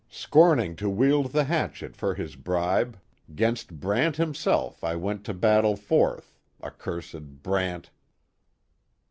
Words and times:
Scorning 0.09 0.75
to 0.77 0.89
wield 0.89 1.27
the 1.31 1.43
hatchet 1.43 1.95
for 1.95 2.15
his 2.15 2.35
bribe, 2.35 2.99
'Gainst 3.35 3.79
Brant 3.79 4.15
himself 4.17 4.83
I 4.83 4.95
went 4.95 5.23
to 5.25 5.33
battle 5.35 5.75
forth,— 5.75 6.39
Accursed 6.63 7.43
Brant. 7.43 7.91